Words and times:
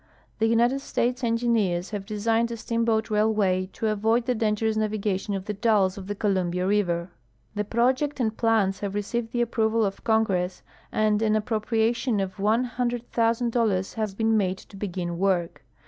The 0.39 0.47
United 0.47 0.79
States 0.79 1.21
('ngineers 1.21 1.91
have 1.91 2.07
designed 2.07 2.49
a 2.49 2.57
steamboat 2.57 3.11
railway 3.11 3.69
to 3.73 3.85
avoid 3.89 4.25
tlie 4.25 4.35
dangerous 4.35 4.75
navi 4.75 4.99
gation 4.99 5.35
of 5.35 5.45
The 5.45 5.53
Dalles 5.53 5.95
of 5.95 6.07
the 6.07 6.15
Columbia 6.15 6.65
river. 6.65 7.11
The 7.53 7.63
project 7.65 8.19
and 8.19 8.31
]»lans 8.41 8.79
have 8.79 8.93
receivcsl 8.93 9.29
the 9.29 9.45
ai)])roval 9.45 9.85
of 9.85 10.03
Congr((Ss 10.03 10.63
and 10.91 11.21
an 11.21 11.33
api)ro])ria 11.35 11.95
tion 11.95 12.19
of 12.19 12.37
$100,000 12.37 13.67
lias 13.67 14.15
been 14.15 14.35
made 14.35 14.57
to 14.57 14.75
begin 14.75 15.19
work. 15.19 15.63